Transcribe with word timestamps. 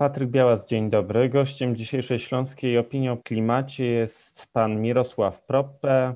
Patryk 0.00 0.30
Białas, 0.30 0.66
dzień 0.66 0.90
dobry. 0.90 1.28
Gościem 1.28 1.76
dzisiejszej 1.76 2.18
Śląskiej 2.18 2.78
Opinii 2.78 3.08
o 3.08 3.16
Klimacie 3.16 3.84
jest 3.84 4.46
pan 4.52 4.80
Mirosław 4.80 5.42
Proppe, 5.42 6.14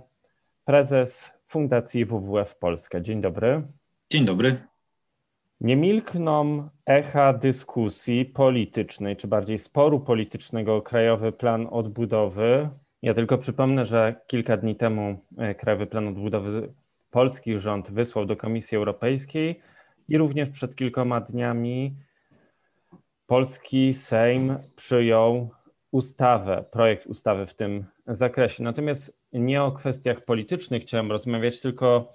prezes 0.65 1.33
Fundacji 1.47 2.05
WWF 2.05 2.57
Polska. 2.57 3.01
Dzień 3.01 3.21
dobry. 3.21 3.63
Dzień 4.11 4.25
dobry. 4.25 4.57
Nie 5.61 5.77
milkną 5.77 6.69
echa 6.87 7.33
dyskusji 7.33 8.25
politycznej, 8.25 9.17
czy 9.17 9.29
bardziej 9.29 9.59
sporu 9.59 10.01
politycznego 10.01 10.77
o 10.77 10.83
Krajowy 10.83 11.33
Plan 11.33 11.67
Odbudowy. 11.71 12.69
Ja 13.03 13.15
tylko 13.15 13.39
przypomnę, 13.39 13.85
że 13.85 14.15
kilka 14.27 14.57
dni 14.57 14.77
temu 14.77 15.21
e, 15.39 15.55
Krajowy 15.55 15.87
Plan 15.87 16.09
Odbudowy 16.09 16.73
polski 17.11 17.61
rząd 17.61 17.91
wysłał 17.91 18.27
do 18.27 18.37
Komisji 18.37 18.77
Europejskiej 18.77 19.61
i 20.09 20.19
również 20.19 20.51
przed 20.51 20.77
kilkoma 20.77 21.21
dniami 21.21 21.97
polski 23.27 23.95
Sejm 23.95 24.57
przyjął 24.77 25.51
ustawę, 25.91 26.65
projekt 26.71 27.07
ustawy 27.07 27.47
w 27.47 27.55
tym 27.55 27.85
zakresie. 28.07 28.63
Natomiast 28.63 29.19
nie 29.33 29.63
o 29.63 29.73
kwestiach 29.73 30.25
politycznych 30.25 30.83
chciałem 30.83 31.13
rozmawiać, 31.13 31.61
tylko 31.61 32.13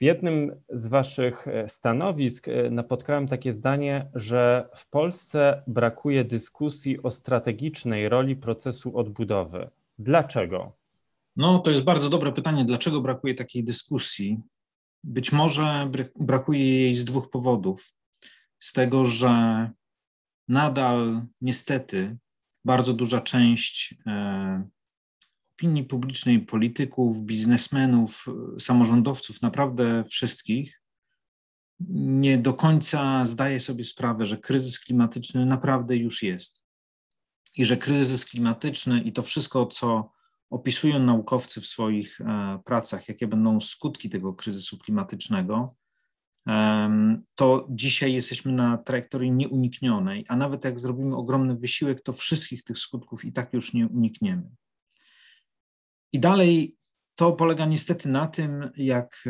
w 0.00 0.04
jednym 0.04 0.62
z 0.68 0.86
Waszych 0.86 1.46
stanowisk 1.66 2.46
napotkałem 2.70 3.28
takie 3.28 3.52
zdanie, 3.52 4.10
że 4.14 4.68
w 4.74 4.90
Polsce 4.90 5.62
brakuje 5.66 6.24
dyskusji 6.24 7.02
o 7.02 7.10
strategicznej 7.10 8.08
roli 8.08 8.36
procesu 8.36 8.98
odbudowy. 8.98 9.70
Dlaczego? 9.98 10.72
No, 11.36 11.58
to 11.58 11.70
jest 11.70 11.84
bardzo 11.84 12.10
dobre 12.10 12.32
pytanie. 12.32 12.64
Dlaczego 12.64 13.00
brakuje 13.00 13.34
takiej 13.34 13.64
dyskusji? 13.64 14.40
Być 15.04 15.32
może 15.32 15.90
brakuje 16.16 16.80
jej 16.80 16.94
z 16.94 17.04
dwóch 17.04 17.30
powodów. 17.30 17.92
Z 18.58 18.72
tego, 18.72 19.04
że 19.04 19.70
nadal 20.48 21.26
niestety 21.40 22.16
bardzo 22.64 22.92
duża 22.92 23.20
część 23.20 23.94
e, 24.06 24.68
opinii 25.54 25.84
publicznej, 25.84 26.40
polityków, 26.40 27.24
biznesmenów, 27.24 28.26
samorządowców, 28.58 29.42
naprawdę 29.42 30.04
wszystkich, 30.04 30.80
nie 31.90 32.38
do 32.38 32.54
końca 32.54 33.24
zdaje 33.24 33.60
sobie 33.60 33.84
sprawę, 33.84 34.26
że 34.26 34.38
kryzys 34.38 34.80
klimatyczny 34.80 35.46
naprawdę 35.46 35.96
już 35.96 36.22
jest. 36.22 36.64
I 37.56 37.64
że 37.64 37.76
kryzys 37.76 38.24
klimatyczny 38.24 39.00
i 39.00 39.12
to 39.12 39.22
wszystko, 39.22 39.66
co 39.66 40.10
opisują 40.50 40.98
naukowcy 40.98 41.60
w 41.60 41.66
swoich 41.66 42.20
e, 42.20 42.58
pracach, 42.64 43.08
jakie 43.08 43.26
będą 43.26 43.60
skutki 43.60 44.10
tego 44.10 44.34
kryzysu 44.34 44.78
klimatycznego, 44.78 45.76
to 47.34 47.66
dzisiaj 47.70 48.12
jesteśmy 48.12 48.52
na 48.52 48.78
trajektorii 48.78 49.32
nieuniknionej, 49.32 50.24
a 50.28 50.36
nawet 50.36 50.64
jak 50.64 50.78
zrobimy 50.78 51.16
ogromny 51.16 51.54
wysiłek, 51.54 52.02
to 52.02 52.12
wszystkich 52.12 52.64
tych 52.64 52.78
skutków 52.78 53.24
i 53.24 53.32
tak 53.32 53.52
już 53.52 53.74
nie 53.74 53.86
unikniemy. 53.88 54.50
I 56.12 56.20
dalej 56.20 56.76
to 57.14 57.32
polega 57.32 57.66
niestety 57.66 58.08
na 58.08 58.26
tym, 58.26 58.70
jak 58.76 59.24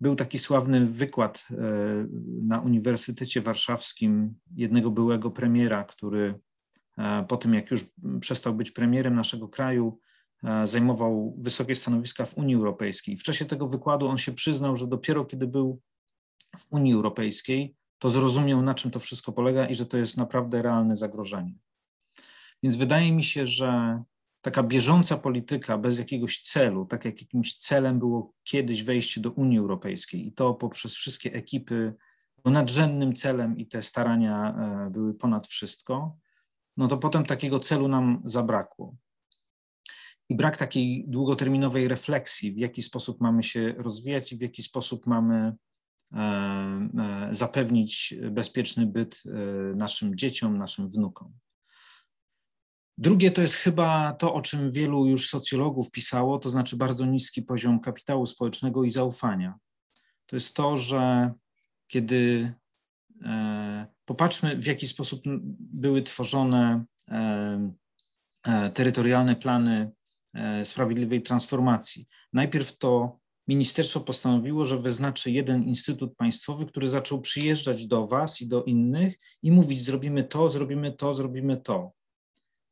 był 0.00 0.16
taki 0.16 0.38
sławny 0.38 0.86
wykład 0.86 1.48
e, 1.50 1.54
na 2.42 2.60
Uniwersytecie 2.60 3.40
Warszawskim 3.40 4.34
jednego 4.56 4.90
byłego 4.90 5.30
premiera, 5.30 5.84
który 5.84 6.34
e, 6.98 7.24
po 7.28 7.36
tym, 7.36 7.54
jak 7.54 7.70
już 7.70 7.84
przestał 8.20 8.54
być 8.54 8.70
premierem 8.70 9.14
naszego 9.14 9.48
kraju, 9.48 9.98
zajmował 10.64 11.34
wysokie 11.38 11.74
stanowiska 11.74 12.24
w 12.24 12.38
Unii 12.38 12.54
Europejskiej. 12.54 13.16
W 13.16 13.22
czasie 13.22 13.44
tego 13.44 13.68
wykładu 13.68 14.08
on 14.08 14.18
się 14.18 14.32
przyznał, 14.32 14.76
że 14.76 14.86
dopiero 14.86 15.24
kiedy 15.24 15.46
był 15.46 15.80
w 16.58 16.72
Unii 16.72 16.94
Europejskiej, 16.94 17.76
to 17.98 18.08
zrozumiał, 18.08 18.62
na 18.62 18.74
czym 18.74 18.90
to 18.90 18.98
wszystko 18.98 19.32
polega 19.32 19.66
i 19.66 19.74
że 19.74 19.86
to 19.86 19.98
jest 19.98 20.16
naprawdę 20.16 20.62
realne 20.62 20.96
zagrożenie. 20.96 21.54
Więc 22.62 22.76
wydaje 22.76 23.12
mi 23.12 23.22
się, 23.22 23.46
że 23.46 24.02
taka 24.40 24.62
bieżąca 24.62 25.16
polityka 25.16 25.78
bez 25.78 25.98
jakiegoś 25.98 26.40
celu, 26.40 26.86
tak 26.86 27.04
jak 27.04 27.20
jakimś 27.20 27.56
celem 27.56 27.98
było 27.98 28.32
kiedyś 28.44 28.82
wejście 28.82 29.20
do 29.20 29.30
Unii 29.30 29.58
Europejskiej 29.58 30.26
i 30.26 30.32
to 30.32 30.54
poprzez 30.54 30.94
wszystkie 30.94 31.32
ekipy, 31.32 31.94
bo 32.44 32.50
nadrzędnym 32.50 33.14
celem 33.14 33.58
i 33.58 33.66
te 33.66 33.82
starania 33.82 34.54
e, 34.86 34.90
były 34.90 35.14
ponad 35.14 35.46
wszystko, 35.46 36.16
no 36.76 36.88
to 36.88 36.96
potem 36.96 37.24
takiego 37.24 37.60
celu 37.60 37.88
nam 37.88 38.22
zabrakło. 38.24 38.94
I 40.30 40.34
brak 40.34 40.56
takiej 40.56 41.04
długoterminowej 41.08 41.88
refleksji, 41.88 42.52
w 42.52 42.58
jaki 42.58 42.82
sposób 42.82 43.20
mamy 43.20 43.42
się 43.42 43.74
rozwijać 43.78 44.32
i 44.32 44.36
w 44.36 44.40
jaki 44.40 44.62
sposób 44.62 45.06
mamy 45.06 45.52
e, 46.12 46.16
e, 46.18 47.28
zapewnić 47.30 48.14
bezpieczny 48.30 48.86
byt 48.86 49.22
naszym 49.74 50.16
dzieciom, 50.16 50.58
naszym 50.58 50.88
wnukom. 50.88 51.32
Drugie 52.98 53.30
to 53.30 53.42
jest 53.42 53.54
chyba 53.54 54.12
to, 54.12 54.34
o 54.34 54.42
czym 54.42 54.70
wielu 54.70 55.06
już 55.06 55.28
socjologów 55.28 55.90
pisało, 55.90 56.38
to 56.38 56.50
znaczy 56.50 56.76
bardzo 56.76 57.06
niski 57.06 57.42
poziom 57.42 57.80
kapitału 57.80 58.26
społecznego 58.26 58.84
i 58.84 58.90
zaufania. 58.90 59.54
To 60.26 60.36
jest 60.36 60.54
to, 60.54 60.76
że 60.76 61.32
kiedy 61.86 62.52
e, 63.24 63.86
popatrzmy, 64.04 64.56
w 64.56 64.66
jaki 64.66 64.88
sposób 64.88 65.22
były 65.58 66.02
tworzone 66.02 66.84
e, 67.08 67.72
e, 68.42 68.70
terytorialne 68.70 69.36
plany 69.36 69.76
e, 69.80 69.99
sprawiedliwej 70.64 71.22
transformacji. 71.22 72.06
Najpierw 72.32 72.78
to 72.78 73.18
ministerstwo 73.48 74.00
postanowiło, 74.00 74.64
że 74.64 74.76
wyznaczy 74.76 75.30
jeden 75.30 75.62
instytut 75.62 76.16
państwowy, 76.16 76.66
który 76.66 76.88
zaczął 76.88 77.20
przyjeżdżać 77.20 77.86
do 77.86 78.06
Was 78.06 78.40
i 78.40 78.48
do 78.48 78.64
innych 78.64 79.18
i 79.42 79.52
mówić: 79.52 79.82
Zrobimy 79.82 80.24
to, 80.24 80.48
zrobimy 80.48 80.92
to, 80.92 81.14
zrobimy 81.14 81.56
to 81.56 81.92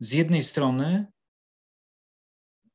z 0.01 0.13
jednej 0.13 0.45
strony 0.45 1.07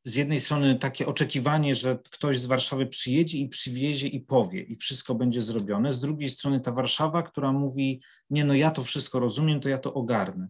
z 0.06 0.16
jednej 0.16 0.40
strony 0.40 0.76
takie 0.80 1.08
oczekiwanie, 1.08 1.76
że 1.76 2.00
ktoś 2.12 2.40
z 2.40 2.46
Warszawy 2.46 2.86
przyjedzie 2.86 3.38
i 3.38 3.50
przywiezie 3.50 4.08
i 4.08 4.20
powie 4.20 4.62
i 4.62 4.76
wszystko 4.76 5.16
będzie 5.16 5.42
zrobione. 5.42 5.94
Z 5.94 6.02
drugiej 6.02 6.30
strony 6.30 6.60
ta 6.60 6.72
Warszawa, 6.72 7.24
która 7.24 7.52
mówi, 7.52 8.02
nie 8.30 8.46
no 8.46 8.54
ja 8.54 8.72
to 8.72 8.84
wszystko 8.84 9.20
rozumiem, 9.20 9.60
to 9.60 9.70
ja 9.70 9.78
to 9.78 9.94
ogarnę. 9.94 10.48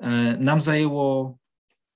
E, 0.00 0.36
nam 0.36 0.60
zajęło 0.60 1.38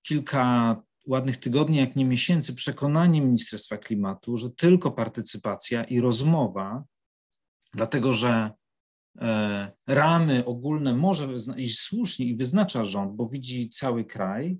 kilka 0.03 0.76
ładnych 1.07 1.37
tygodni, 1.37 1.77
jak 1.77 1.97
nie 1.97 2.05
miesięcy, 2.05 2.55
przekonanie 2.55 3.21
Ministerstwa 3.21 3.77
Klimatu, 3.77 4.37
że 4.37 4.51
tylko 4.51 4.91
partycypacja 4.91 5.85
i 5.85 6.01
rozmowa, 6.01 6.85
dlatego 7.75 8.13
że 8.13 8.51
E, 9.21 9.73
ramy 9.87 10.45
ogólne 10.45 10.95
może 10.95 11.29
i 11.57 11.69
słusznie 11.69 12.27
i 12.27 12.37
wyznacza 12.37 12.85
rząd, 12.85 13.17
bo 13.17 13.29
widzi 13.29 13.71
cały 13.71 14.05
kraj, 14.05 14.59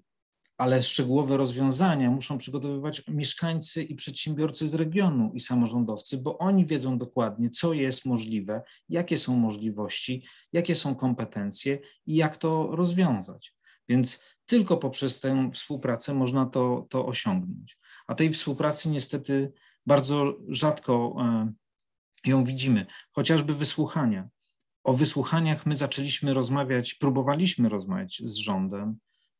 ale 0.59 0.83
szczegółowe 0.83 1.37
rozwiązania 1.37 2.11
muszą 2.11 2.39
przygotowywać 2.39 3.03
mieszkańcy 3.09 3.83
i 3.83 3.95
przedsiębiorcy 3.95 4.69
z 4.69 4.75
regionu 4.75 5.33
i 5.35 5.41
samorządowcy, 5.41 6.19
bo 6.19 6.39
oni 6.39 6.67
wiedzą 6.67 6.99
dokładnie, 6.99 7.51
co 7.51 7.73
jest 7.73 8.05
możliwe, 8.05 8.63
jakie 8.89 9.19
są 9.19 9.37
możliwości, 9.37 10.25
jakie 10.53 10.75
są 10.75 10.95
kompetencje 10.95 11.79
i 12.07 12.15
jak 12.17 12.37
to 12.37 12.77
rozwiązać. 12.77 13.55
Więc 13.89 14.23
tylko 14.47 14.77
poprzez 14.77 15.21
tę 15.21 15.51
współpracę 15.53 16.15
można 16.15 16.47
to, 16.47 16.87
to 16.91 17.07
osiągnąć. 17.07 17.79
A 18.07 18.15
tej 18.15 18.31
współpracy 18.31 18.89
niestety 18.89 19.53
bardzo 19.87 20.39
rzadko 20.49 21.17
e, 21.21 21.53
ją 22.31 22.45
widzimy, 22.45 22.87
chociażby 23.13 23.55
wysłuchania 23.55 24.29
o 24.85 24.93
wysłuchaniach 24.93 25.67
my 25.67 25.77
zaczęliśmy 25.77 26.35
rozmawiać, 26.35 26.95
próbowaliśmy 26.95 27.69
rozmawiać 27.69 28.23
z 28.25 28.35
rządem 28.35 28.99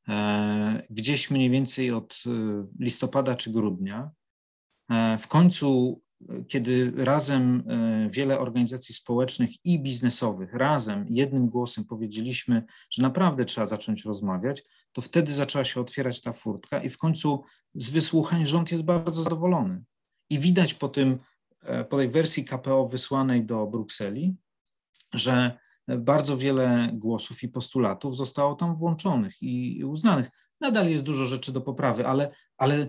e, 0.09 0.83
gdzieś 0.91 1.31
mniej 1.31 1.51
więcej 1.51 1.91
od 1.91 2.23
e, 2.27 2.31
listopada 2.81 3.35
czy 3.35 3.51
grudnia. 3.51 4.11
W 5.19 5.29
końcu, 5.29 6.01
kiedy 6.49 6.93
razem 6.97 7.65
wiele 8.11 8.39
organizacji 8.39 8.95
społecznych 8.95 9.51
i 9.65 9.83
biznesowych 9.83 10.55
razem 10.55 11.07
jednym 11.09 11.49
głosem 11.49 11.85
powiedzieliśmy, 11.85 12.65
że 12.91 13.03
naprawdę 13.03 13.45
trzeba 13.45 13.67
zacząć 13.67 14.05
rozmawiać, 14.05 14.63
to 14.93 15.01
wtedy 15.01 15.33
zaczęła 15.33 15.65
się 15.65 15.81
otwierać 15.81 16.21
ta 16.21 16.33
furtka 16.33 16.83
i 16.83 16.89
w 16.89 16.99
końcu 16.99 17.45
z 17.75 17.91
wysłuchań 17.91 18.47
rząd 18.47 18.73
jest 18.73 18.85
bardzo 18.85 19.23
zadowolony. 19.23 19.83
I 20.31 20.39
widać 20.39 20.75
po 20.75 20.89
tym, 20.89 21.19
po 21.89 21.97
tej 21.97 22.09
wersji 22.09 22.45
KPO 22.45 22.87
wysłanej 22.87 23.45
do 23.45 23.67
Brukseli, 23.67 24.37
że 25.15 25.59
bardzo 25.89 26.37
wiele 26.37 26.91
głosów 26.93 27.43
i 27.43 27.49
postulatów 27.49 28.17
zostało 28.17 28.55
tam 28.55 28.77
włączonych 28.77 29.43
i 29.43 29.85
uznanych. 29.85 30.31
Nadal 30.61 30.89
jest 30.89 31.03
dużo 31.03 31.25
rzeczy 31.25 31.53
do 31.53 31.61
poprawy, 31.61 32.07
ale, 32.07 32.35
ale 32.57 32.89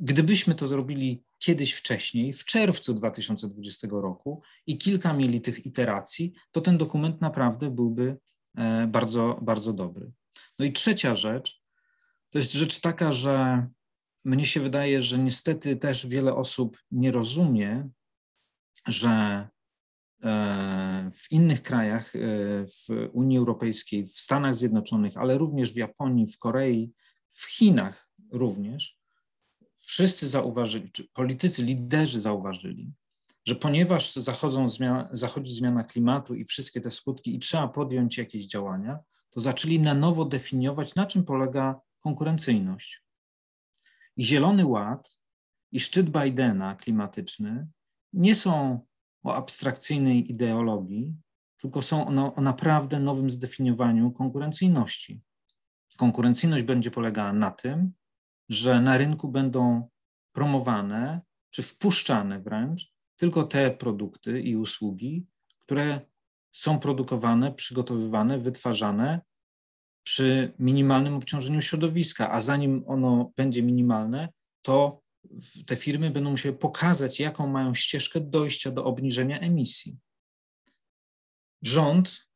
gdybyśmy 0.00 0.54
to 0.54 0.66
zrobili 0.66 1.22
kiedyś 1.42 1.72
wcześniej, 1.72 2.32
w 2.32 2.44
czerwcu 2.44 2.94
2020 2.94 3.88
roku 3.90 4.42
i 4.66 4.78
kilka 4.78 5.12
mieli 5.12 5.40
tych 5.40 5.66
iteracji, 5.66 6.32
to 6.50 6.60
ten 6.60 6.78
dokument 6.78 7.20
naprawdę 7.20 7.70
byłby 7.70 8.16
e, 8.56 8.86
bardzo, 8.86 9.38
bardzo 9.42 9.72
dobry. 9.72 10.12
No 10.58 10.64
i 10.64 10.72
trzecia 10.72 11.14
rzecz, 11.14 11.62
to 12.30 12.38
jest 12.38 12.52
rzecz 12.52 12.80
taka, 12.80 13.12
że 13.12 13.66
mnie 14.24 14.44
się 14.44 14.60
wydaje, 14.60 15.02
że 15.02 15.18
niestety 15.18 15.76
też 15.76 16.06
wiele 16.06 16.34
osób 16.34 16.78
nie 16.90 17.10
rozumie, 17.10 17.88
że 18.86 19.48
e, 20.22 21.10
w 21.14 21.32
innych 21.32 21.62
krajach 21.62 22.12
w 22.66 23.08
Unii 23.12 23.38
Europejskiej, 23.38 24.06
w 24.06 24.12
Stanach 24.18 24.54
Zjednoczonych, 24.54 25.16
ale 25.16 25.38
również 25.38 25.72
w 25.72 25.76
Japonii, 25.76 26.26
w 26.26 26.38
Korei, 26.38 26.92
w 27.28 27.44
Chinach 27.44 28.08
również, 28.32 29.01
wszyscy 29.82 30.28
zauważyli, 30.28 30.92
czy 30.92 31.08
politycy, 31.08 31.62
liderzy 31.62 32.20
zauważyli, 32.20 32.92
że 33.46 33.54
ponieważ 33.54 34.14
zachodzą 34.14 34.68
zmiana, 34.68 35.08
zachodzi 35.12 35.54
zmiana 35.54 35.84
klimatu 35.84 36.34
i 36.34 36.44
wszystkie 36.44 36.80
te 36.80 36.90
skutki 36.90 37.34
i 37.34 37.38
trzeba 37.38 37.68
podjąć 37.68 38.18
jakieś 38.18 38.46
działania, 38.46 38.98
to 39.30 39.40
zaczęli 39.40 39.80
na 39.80 39.94
nowo 39.94 40.24
definiować, 40.24 40.94
na 40.94 41.06
czym 41.06 41.24
polega 41.24 41.80
konkurencyjność. 42.00 43.04
I 44.16 44.24
Zielony 44.24 44.66
Ład 44.66 45.20
i 45.72 45.80
szczyt 45.80 46.10
Bidena 46.10 46.76
klimatyczny 46.76 47.68
nie 48.12 48.34
są 48.34 48.80
o 49.22 49.34
abstrakcyjnej 49.34 50.30
ideologii, 50.30 51.14
tylko 51.56 51.82
są 51.82 52.08
o, 52.08 52.34
o 52.34 52.40
naprawdę 52.40 53.00
nowym 53.00 53.30
zdefiniowaniu 53.30 54.10
konkurencyjności. 54.10 55.20
Konkurencyjność 55.96 56.64
będzie 56.64 56.90
polegała 56.90 57.32
na 57.32 57.50
tym, 57.50 57.92
że 58.52 58.80
na 58.80 58.98
rynku 58.98 59.28
będą 59.28 59.88
promowane 60.32 61.20
czy 61.50 61.62
wpuszczane 61.62 62.40
wręcz 62.40 62.92
tylko 63.16 63.42
te 63.42 63.70
produkty 63.70 64.40
i 64.40 64.56
usługi, 64.56 65.26
które 65.58 66.00
są 66.52 66.78
produkowane, 66.78 67.52
przygotowywane, 67.52 68.38
wytwarzane 68.38 69.20
przy 70.04 70.52
minimalnym 70.58 71.14
obciążeniu 71.14 71.60
środowiska, 71.60 72.32
a 72.32 72.40
zanim 72.40 72.84
ono 72.86 73.32
będzie 73.36 73.62
minimalne, 73.62 74.28
to 74.62 75.02
te 75.66 75.76
firmy 75.76 76.10
będą 76.10 76.30
musiały 76.30 76.56
pokazać, 76.56 77.20
jaką 77.20 77.46
mają 77.46 77.74
ścieżkę 77.74 78.20
dojścia 78.20 78.70
do 78.70 78.84
obniżenia 78.84 79.40
emisji. 79.40 79.98
Rząd 81.62 82.28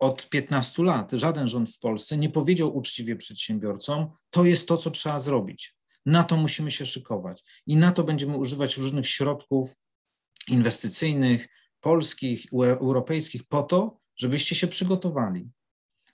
od 0.00 0.28
15 0.28 0.82
lat, 0.82 1.12
żaden 1.12 1.48
rząd 1.48 1.70
w 1.70 1.78
Polsce 1.78 2.16
nie 2.16 2.30
powiedział 2.30 2.76
uczciwie 2.76 3.16
przedsiębiorcom, 3.16 4.10
to 4.30 4.44
jest 4.44 4.68
to, 4.68 4.76
co 4.76 4.90
trzeba 4.90 5.20
zrobić. 5.20 5.76
Na 6.06 6.24
to 6.24 6.36
musimy 6.36 6.70
się 6.70 6.86
szykować 6.86 7.42
i 7.66 7.76
na 7.76 7.92
to 7.92 8.04
będziemy 8.04 8.36
używać 8.36 8.76
różnych 8.76 9.08
środków 9.08 9.76
inwestycyjnych, 10.48 11.48
polskich, 11.80 12.46
europejskich, 12.52 13.44
po 13.44 13.62
to, 13.62 14.00
żebyście 14.16 14.54
się 14.54 14.66
przygotowali. 14.66 15.50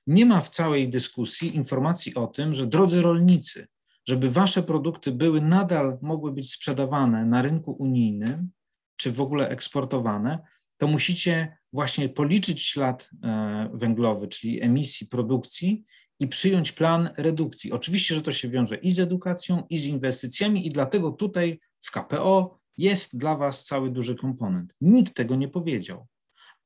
Nie 0.06 0.26
ma 0.26 0.40
w 0.40 0.50
całej 0.50 0.88
dyskusji 0.88 1.56
informacji 1.56 2.14
o 2.14 2.26
tym, 2.26 2.54
że 2.54 2.66
drodzy 2.66 3.02
rolnicy, 3.02 3.66
żeby 4.08 4.30
wasze 4.30 4.62
produkty 4.62 5.12
były 5.12 5.40
nadal 5.40 5.98
mogły 6.02 6.32
być 6.32 6.52
sprzedawane 6.52 7.26
na 7.26 7.42
rynku 7.42 7.72
unijnym, 7.72 8.50
czy 8.96 9.10
w 9.10 9.20
ogóle 9.20 9.48
eksportowane, 9.48 10.38
to 10.76 10.86
musicie 10.86 11.56
właśnie 11.72 12.08
policzyć 12.08 12.62
ślad 12.62 13.10
e, 13.22 13.70
węglowy, 13.74 14.28
czyli 14.28 14.62
emisji 14.62 15.06
produkcji 15.06 15.84
i 16.20 16.28
przyjąć 16.28 16.72
plan 16.72 17.10
redukcji. 17.16 17.72
Oczywiście, 17.72 18.14
że 18.14 18.22
to 18.22 18.32
się 18.32 18.48
wiąże 18.48 18.76
i 18.76 18.90
z 18.90 19.00
edukacją, 19.00 19.66
i 19.70 19.78
z 19.78 19.86
inwestycjami, 19.86 20.66
i 20.66 20.70
dlatego 20.70 21.10
tutaj 21.10 21.60
w 21.80 21.90
KPO 21.90 22.58
jest 22.76 23.18
dla 23.18 23.36
Was 23.36 23.64
cały 23.64 23.90
duży 23.90 24.14
komponent. 24.14 24.74
Nikt 24.80 25.14
tego 25.14 25.36
nie 25.36 25.48
powiedział. 25.48 26.06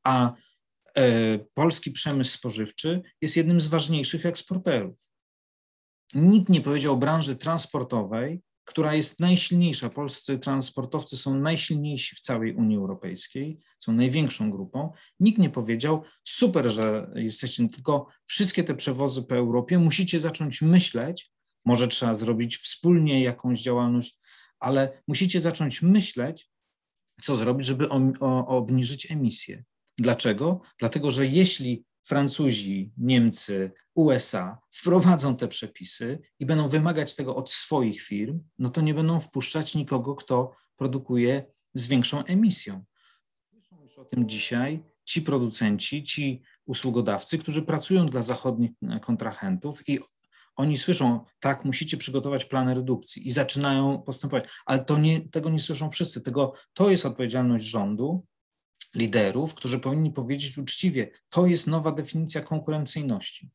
A 0.04 0.34
e, 0.96 1.38
polski 1.38 1.90
przemysł 1.90 2.38
spożywczy 2.38 3.02
jest 3.20 3.36
jednym 3.36 3.60
z 3.60 3.68
ważniejszych 3.68 4.26
eksporterów. 4.26 5.10
Nikt 6.14 6.48
nie 6.48 6.60
powiedział 6.60 6.94
o 6.94 6.96
branży 6.96 7.36
transportowej, 7.36 8.42
która 8.70 8.94
jest 8.94 9.20
najsilniejsza. 9.20 9.88
Polscy 9.88 10.38
transportowcy 10.38 11.16
są 11.16 11.34
najsilniejsi 11.34 12.16
w 12.16 12.20
całej 12.20 12.54
Unii 12.54 12.76
Europejskiej, 12.76 13.58
są 13.78 13.92
największą 13.92 14.50
grupą. 14.50 14.92
Nikt 15.20 15.38
nie 15.38 15.50
powiedział, 15.50 16.02
super, 16.24 16.70
że 16.70 17.10
jesteście, 17.14 17.68
tylko 17.68 18.06
wszystkie 18.24 18.64
te 18.64 18.74
przewozy 18.74 19.22
po 19.22 19.36
Europie 19.36 19.78
musicie 19.78 20.20
zacząć 20.20 20.62
myśleć, 20.62 21.30
może 21.64 21.88
trzeba 21.88 22.14
zrobić 22.14 22.56
wspólnie 22.56 23.22
jakąś 23.22 23.62
działalność, 23.62 24.18
ale 24.58 25.02
musicie 25.08 25.40
zacząć 25.40 25.82
myśleć, 25.82 26.50
co 27.22 27.36
zrobić, 27.36 27.66
żeby 27.66 27.88
o, 27.88 28.00
o, 28.20 28.46
obniżyć 28.46 29.10
emisję. 29.10 29.64
Dlaczego? 29.98 30.60
Dlatego, 30.78 31.10
że 31.10 31.26
jeśli 31.26 31.84
Francuzi, 32.02 32.92
Niemcy, 32.96 33.72
USA 33.94 34.58
wprowadzą 34.70 35.36
te 35.36 35.48
przepisy 35.48 36.18
i 36.38 36.46
będą 36.46 36.68
wymagać 36.68 37.14
tego 37.14 37.36
od 37.36 37.50
swoich 37.50 38.02
firm, 38.02 38.40
no 38.58 38.68
to 38.68 38.80
nie 38.80 38.94
będą 38.94 39.20
wpuszczać 39.20 39.74
nikogo, 39.74 40.14
kto 40.14 40.52
produkuje 40.76 41.44
z 41.74 41.86
większą 41.86 42.24
emisją. 42.24 42.84
Słyszą 43.50 43.82
już 43.82 43.98
o 43.98 44.04
tym 44.04 44.28
dzisiaj 44.28 44.82
ci 45.04 45.22
producenci, 45.22 46.04
ci 46.04 46.42
usługodawcy, 46.66 47.38
którzy 47.38 47.62
pracują 47.62 48.06
dla 48.06 48.22
zachodnich 48.22 48.70
kontrahentów 49.02 49.88
i 49.88 49.98
oni 50.56 50.76
słyszą, 50.76 51.24
tak, 51.40 51.64
musicie 51.64 51.96
przygotować 51.96 52.44
plany 52.44 52.74
redukcji 52.74 53.28
i 53.28 53.30
zaczynają 53.30 54.02
postępować, 54.02 54.44
ale 54.66 54.84
to 54.84 54.98
nie, 54.98 55.28
tego 55.28 55.50
nie 55.50 55.58
słyszą 55.58 55.90
wszyscy. 55.90 56.20
Tego, 56.20 56.52
to 56.72 56.90
jest 56.90 57.06
odpowiedzialność 57.06 57.64
rządu, 57.64 58.26
liderów, 58.94 59.54
którzy 59.54 59.78
powinni 59.78 60.10
powiedzieć 60.10 60.58
uczciwie, 60.58 61.10
to 61.28 61.46
jest 61.46 61.66
nowa 61.66 61.92
definicja 61.92 62.40
konkurencyjności. 62.40 63.50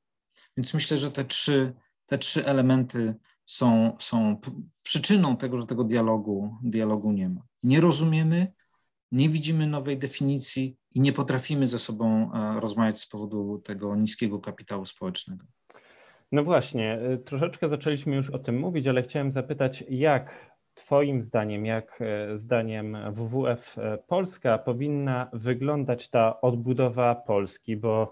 Więc 0.58 0.74
myślę, 0.74 0.98
że 0.98 1.12
te 1.12 1.24
trzy, 1.24 1.74
te 2.06 2.18
trzy 2.18 2.46
elementy 2.46 3.16
są, 3.46 3.98
są 4.00 4.40
przyczyną 4.84 5.38
tego, 5.38 5.58
że 5.58 5.66
tego 5.66 5.84
dialogu, 5.84 6.58
dialogu 6.64 7.12
nie 7.12 7.30
ma. 7.30 7.42
Nie 7.64 7.82
rozumiemy, 7.82 8.54
nie 9.12 9.30
widzimy 9.30 9.68
nowej 9.68 9.98
definicji 9.98 10.78
i 10.92 11.00
nie 11.00 11.14
potrafimy 11.14 11.68
ze 11.68 11.80
sobą 11.80 12.32
e, 12.34 12.60
rozmawiać 12.60 13.00
z 13.00 13.08
powodu 13.08 13.62
tego 13.64 13.96
niskiego 13.96 14.40
kapitału 14.40 14.86
społecznego. 14.86 15.46
No 16.32 16.44
właśnie, 16.44 17.00
y, 17.14 17.18
troszeczkę 17.18 17.70
zaczęliśmy 17.70 18.16
już 18.16 18.30
o 18.30 18.40
tym 18.40 18.60
mówić, 18.60 18.88
ale 18.88 19.04
chciałem 19.04 19.32
zapytać, 19.32 19.84
jak 19.90 20.55
Twoim 20.76 21.22
zdaniem, 21.22 21.66
jak 21.66 22.00
e, 22.02 22.38
zdaniem 22.38 22.98
WWF 23.12 23.78
e, 23.78 23.98
Polska 24.08 24.58
powinna 24.58 25.30
wyglądać 25.34 26.10
ta 26.10 26.42
odbudowa 26.42 27.16
Polski? 27.16 27.78
Bo 27.78 28.12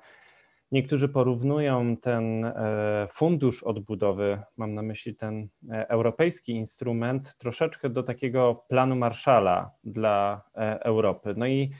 niektórzy 0.71 1.09
porównują 1.09 1.97
ten 1.97 2.45
e, 2.45 3.07
fundusz 3.09 3.63
odbudowy, 3.63 4.41
mam 4.57 4.73
na 4.73 4.81
myśli 4.81 5.15
ten 5.15 5.47
europejski 5.69 6.51
instrument, 6.51 7.37
troszeczkę 7.37 7.89
do 7.89 8.03
takiego 8.03 8.65
planu 8.67 8.95
Marszala 8.95 9.71
dla 9.83 10.41
Europy. 10.79 11.33
No 11.37 11.47
i 11.47 11.71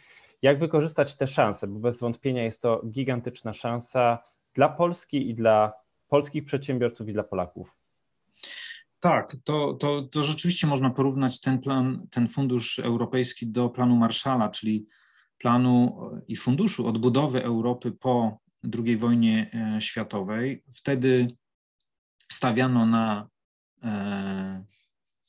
jak 0.41 0.59
wykorzystać 0.59 1.17
te 1.17 1.27
szanse, 1.27 1.67
bo 1.67 1.79
bez 1.79 1.99
wątpienia 1.99 2.43
jest 2.43 2.61
to 2.61 2.81
gigantyczna 2.85 3.53
szansa 3.53 4.23
dla 4.53 4.69
Polski 4.69 5.29
i 5.29 5.35
dla 5.35 5.73
polskich 6.07 6.45
przedsiębiorców 6.45 7.09
i 7.09 7.13
dla 7.13 7.23
Polaków. 7.23 7.82
Tak, 9.03 9.37
to, 9.43 9.73
to, 9.73 10.01
to 10.01 10.23
rzeczywiście 10.23 10.67
można 10.67 10.89
porównać 10.89 11.41
ten 11.41 11.59
plan, 11.59 12.07
ten 12.11 12.27
fundusz 12.27 12.79
europejski 12.79 13.47
do 13.47 13.69
planu 13.69 13.95
Marszala, 13.95 14.49
czyli 14.49 14.87
planu 15.37 16.01
i 16.27 16.35
funduszu 16.35 16.87
odbudowy 16.87 17.43
Europy 17.43 17.91
po 17.91 18.39
II 18.85 18.97
wojnie 18.97 19.51
e, 19.53 19.81
światowej. 19.81 20.63
Wtedy 20.73 21.35
stawiano 22.31 22.85
na 22.85 23.27
e, 23.83 24.63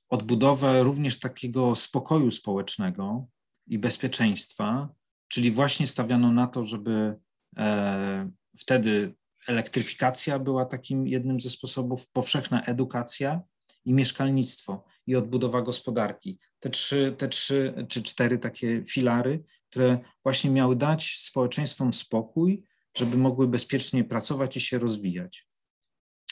odbudowę 0.09 0.83
również 0.83 1.19
takiego 1.19 1.75
spokoju 1.75 2.31
społecznego 2.31 3.27
i 3.67 3.79
bezpieczeństwa, 3.79 4.89
czyli 5.29 5.51
właśnie 5.51 5.87
stawiano 5.87 6.33
na 6.33 6.47
to, 6.47 6.65
żeby 6.65 7.17
e, 7.57 8.31
wtedy 8.59 9.15
elektryfikacja 9.49 10.39
była 10.39 10.65
takim 10.65 11.07
jednym 11.07 11.41
ze 11.41 11.51
sposobów, 11.51 12.11
powszechna 12.11 12.63
edukacja 12.63 13.43
i 13.85 13.93
mieszkalnictwo 13.93 14.85
i 15.07 15.17
odbudowa 15.17 15.63
gospodarki. 15.63 16.39
Te 16.61 16.71
trzy, 16.71 17.15
te 17.19 17.29
trzy 17.29 17.87
czy 17.89 18.03
cztery 18.03 18.39
takie 18.39 18.85
filary, 18.85 19.43
które 19.71 19.99
właśnie 20.23 20.51
miały 20.51 20.77
dać 20.77 21.19
społeczeństwom 21.21 21.93
spokój, 21.93 22.65
żeby 22.97 23.17
mogły 23.17 23.49
bezpiecznie 23.49 24.05
pracować 24.05 24.57
i 24.57 24.61
się 24.61 24.79
rozwijać. 24.79 25.49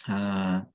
E, 0.09 0.67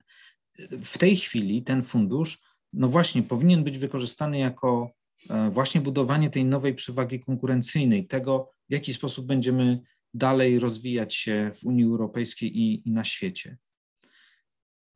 w 0.72 0.98
tej 0.98 1.16
chwili 1.16 1.64
ten 1.64 1.84
fundusz, 1.84 2.40
no 2.74 2.88
właśnie, 2.88 3.24
powinien 3.24 3.64
być 3.64 3.78
wykorzystany 3.78 4.38
jako 4.38 4.92
e, 5.30 5.50
właśnie 5.50 5.82
budowanie 5.82 6.30
tej 6.30 6.46
nowej 6.46 6.76
przewagi 6.76 7.20
konkurencyjnej, 7.20 8.08
tego, 8.08 8.52
w 8.70 8.74
jaki 8.74 8.94
sposób 8.94 9.26
będziemy 9.26 9.80
dalej 10.14 10.60
rozwijać 10.60 11.16
się 11.16 11.52
w 11.54 11.66
Unii 11.66 11.84
Europejskiej 11.84 12.60
i, 12.60 12.88
i 12.90 12.92
na 12.92 13.04
świecie. 13.04 13.58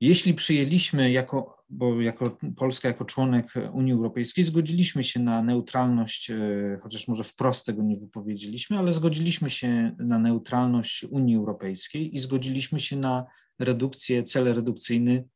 Jeśli 0.01 0.33
przyjęliśmy 0.33 1.11
jako, 1.11 1.63
bo 1.69 2.01
jako 2.01 2.37
Polska, 2.55 2.87
jako 2.87 3.05
członek 3.05 3.53
Unii 3.73 3.93
Europejskiej, 3.93 4.43
zgodziliśmy 4.43 5.03
się 5.03 5.19
na 5.19 5.43
neutralność, 5.43 6.29
e, 6.29 6.37
chociaż 6.81 7.07
może 7.07 7.23
wprost 7.23 7.65
tego 7.65 7.83
nie 7.83 7.97
wypowiedzieliśmy, 7.97 8.77
ale 8.77 8.91
zgodziliśmy 8.91 9.49
się 9.49 9.95
na 9.99 10.19
neutralność 10.19 11.03
Unii 11.03 11.35
Europejskiej 11.35 12.15
i 12.15 12.19
zgodziliśmy 12.19 12.79
się 12.79 12.97
na 12.97 13.25
redukcję, 13.59 14.23
cel 14.23 14.53
redukcyjny 14.53 15.27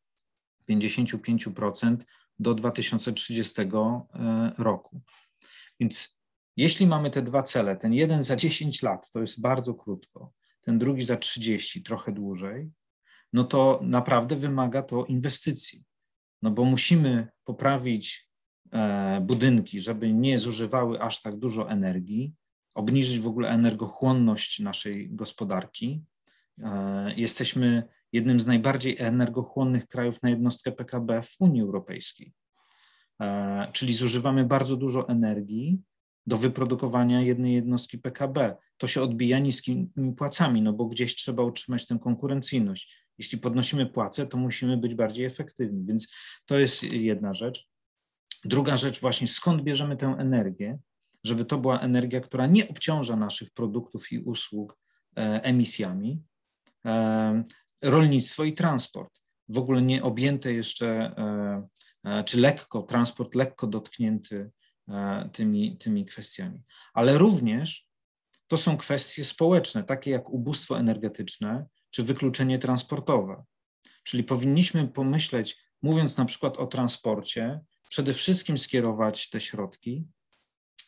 55% 0.69 1.97
do 2.39 2.53
2030 2.53 3.61
e, 3.61 4.51
roku. 4.57 5.01
Więc 5.79 6.15
Jeśli 6.57 6.87
mamy 6.87 7.11
te 7.11 7.21
dwa 7.21 7.43
cele, 7.43 7.75
ten 7.75 7.93
jeden 7.93 8.23
za 8.23 8.35
10 8.35 8.83
lat, 8.83 9.11
to 9.11 9.21
jest 9.21 9.41
bardzo 9.41 9.73
krótko, 9.73 10.31
ten 10.61 10.79
drugi 10.79 11.03
za 11.03 11.17
30, 11.17 11.83
trochę 11.83 12.11
dłużej, 12.11 12.71
no 13.35 13.43
to 13.43 13.79
naprawdę 13.83 14.35
wymaga 14.35 14.81
to 14.81 15.05
inwestycji. 15.05 15.83
No 16.41 16.51
bo 16.51 16.65
musimy 16.65 17.27
poprawić 17.43 18.29
e, 18.71 19.21
budynki, 19.21 19.81
żeby 19.81 20.13
nie 20.13 20.39
zużywały 20.39 21.01
aż 21.01 21.21
tak 21.21 21.35
dużo 21.35 21.69
energii, 21.69 22.33
obniżyć 22.75 23.19
w 23.19 23.27
ogóle 23.27 23.49
energochłonność 23.49 24.59
naszej 24.59 25.09
gospodarki. 25.09 26.03
E, 26.63 27.13
jesteśmy 27.15 27.83
jednym 28.11 28.39
z 28.39 28.47
najbardziej 28.47 28.95
energochłonnych 28.99 29.87
krajów 29.87 30.23
na 30.23 30.29
jednostkę 30.29 30.71
PKB 30.71 31.21
w 31.21 31.35
Unii 31.39 31.61
Europejskiej. 31.61 32.33
E, 33.21 33.67
czyli 33.71 33.93
zużywamy 33.93 34.45
bardzo 34.45 34.77
dużo 34.77 35.09
energii 35.09 35.81
do 36.27 36.37
wyprodukowania 36.37 37.21
jednej 37.21 37.53
jednostki 37.53 37.97
PKB. 37.97 38.55
To 38.77 38.87
się 38.87 39.01
odbija 39.01 39.39
niskimi 39.39 39.89
płacami, 40.17 40.61
no 40.61 40.73
bo 40.73 40.85
gdzieś 40.85 41.15
trzeba 41.15 41.43
utrzymać 41.43 41.85
tę 41.85 41.99
konkurencyjność. 41.99 43.07
Jeśli 43.17 43.37
podnosimy 43.37 43.85
płace, 43.85 44.27
to 44.27 44.37
musimy 44.37 44.77
być 44.77 44.95
bardziej 44.95 45.25
efektywni, 45.25 45.85
więc 45.85 46.13
to 46.45 46.59
jest 46.59 46.83
jedna 46.83 47.33
rzecz. 47.33 47.67
Druga 48.45 48.77
rzecz, 48.77 49.01
właśnie 49.01 49.27
skąd 49.27 49.63
bierzemy 49.63 49.97
tę 49.97 50.15
energię, 50.19 50.79
żeby 51.23 51.45
to 51.45 51.57
była 51.57 51.79
energia, 51.79 52.21
która 52.21 52.47
nie 52.47 52.67
obciąża 52.67 53.15
naszych 53.15 53.51
produktów 53.51 54.11
i 54.11 54.19
usług 54.19 54.77
e, 55.17 55.21
emisjami. 55.43 56.21
E, 56.85 57.43
rolnictwo 57.81 58.43
i 58.43 58.53
transport, 58.53 59.21
w 59.49 59.57
ogóle 59.57 59.81
nie 59.81 60.03
objęte 60.03 60.53
jeszcze, 60.53 60.87
e, 62.05 62.23
czy 62.23 62.39
lekko, 62.39 62.81
transport 62.81 63.35
lekko 63.35 63.67
dotknięty 63.67 64.51
tymi, 65.33 65.77
tymi 65.77 66.05
kwestiami. 66.05 66.63
Ale 66.93 67.17
również 67.17 67.87
to 68.47 68.57
są 68.57 68.77
kwestie 68.77 69.25
społeczne, 69.25 69.83
takie 69.83 70.11
jak 70.11 70.29
ubóstwo 70.29 70.79
energetyczne 70.79 71.65
czy 71.89 72.03
wykluczenie 72.03 72.59
transportowe. 72.59 73.43
Czyli 74.03 74.23
powinniśmy 74.23 74.87
pomyśleć, 74.87 75.57
mówiąc 75.81 76.17
na 76.17 76.25
przykład 76.25 76.57
o 76.57 76.67
transporcie, 76.67 77.59
przede 77.89 78.13
wszystkim 78.13 78.57
skierować 78.57 79.29
te 79.29 79.41
środki 79.41 80.07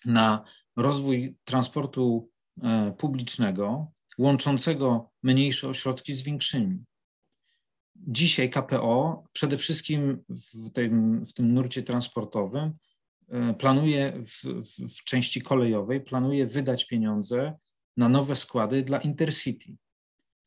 na 0.06 0.44
rozwój 0.76 1.38
transportu 1.44 2.30
e, 2.64 2.94
publicznego, 2.98 3.92
łączącego 4.18 5.12
mniejsze 5.24 5.70
ośrodki 5.70 6.14
z 6.14 6.22
większymi. 6.22 6.84
Dzisiaj 7.96 8.50
KPO 8.50 9.24
przede 9.32 9.58
wszystkim 9.58 10.24
w 10.30 10.70
tym, 10.70 11.26
w 11.26 11.34
tym 11.34 11.54
nurcie 11.54 11.84
transportowym 11.84 12.64
e, 12.64 12.78
planuje 13.60 14.24
w, 14.26 14.44
w, 14.44 14.98
w 14.98 15.04
części 15.04 15.42
kolejowej, 15.42 16.02
planuje 16.02 16.48
wydać 16.48 16.88
pieniądze 16.88 17.54
na 17.98 18.10
nowe 18.10 18.36
składy 18.36 18.84
dla 18.84 18.98
Intercity, 18.98 19.76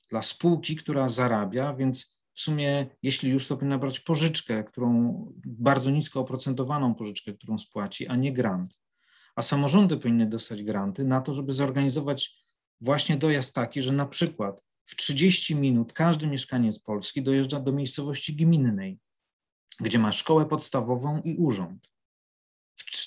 dla 0.08 0.22
spółki, 0.22 0.76
która 0.76 1.08
zarabia, 1.08 1.72
więc 1.72 2.20
w 2.32 2.40
sumie, 2.40 2.87
jeśli 3.02 3.30
już, 3.30 3.46
to 3.46 3.56
powinna 3.56 3.78
brać 3.78 4.00
pożyczkę, 4.00 4.64
którą 4.64 5.16
bardzo 5.46 5.90
nisko 5.90 6.20
oprocentowaną 6.20 6.94
pożyczkę, 6.94 7.32
którą 7.32 7.58
spłaci, 7.58 8.06
a 8.06 8.16
nie 8.16 8.32
grant 8.32 8.80
a 9.34 9.42
samorządy 9.42 9.96
powinny 9.96 10.26
dostać 10.26 10.62
granty 10.62 11.04
na 11.04 11.20
to, 11.20 11.34
żeby 11.34 11.52
zorganizować 11.52 12.46
właśnie 12.80 13.16
dojazd 13.16 13.54
taki, 13.54 13.82
że 13.82 13.92
na 13.92 14.06
przykład 14.06 14.60
w 14.84 14.96
30 14.96 15.56
minut 15.56 15.92
każdy 15.92 16.26
mieszkaniec 16.26 16.78
Polski 16.78 17.22
dojeżdża 17.22 17.60
do 17.60 17.72
miejscowości 17.72 18.37
gminnej, 18.37 18.99
gdzie 19.80 19.99
ma 19.99 20.12
szkołę 20.12 20.46
podstawową 20.46 21.20
i 21.25 21.37
urząd. 21.37 21.89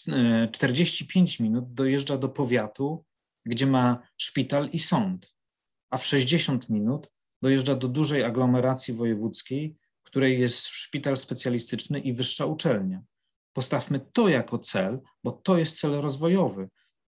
W 0.07 0.51
45 0.51 1.39
e, 1.39 1.43
minut 1.43 1.73
dojeżdża 1.73 2.17
do 2.17 2.29
powiatu, 2.29 3.05
gdzie 3.45 3.67
ma 3.67 4.07
szpital 4.17 4.69
i 4.69 4.79
sąd, 4.79 5.35
a 5.89 5.97
w 5.97 6.05
60 6.05 6.69
minut 6.69 7.11
dojeżdża 7.41 7.75
do 7.75 7.87
dużej 7.87 8.23
aglomeracji 8.23 8.93
wojewódzkiej, 8.93 9.75
w 10.03 10.05
której 10.05 10.39
jest 10.39 10.67
szpital 10.67 11.17
specjalistyczny 11.17 11.99
i 11.99 12.13
wyższa 12.13 12.45
uczelnia. 12.45 13.01
Postawmy 13.53 13.99
to 14.13 14.27
jako 14.27 14.59
cel, 14.59 14.99
bo 15.23 15.31
to 15.31 15.57
jest 15.57 15.79
cel 15.79 15.91
rozwojowy 15.91 16.69